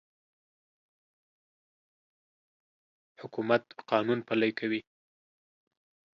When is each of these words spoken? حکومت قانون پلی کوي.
حکومت 3.21 3.63
قانون 3.89 4.19
پلی 4.27 4.51
کوي. 4.59 4.81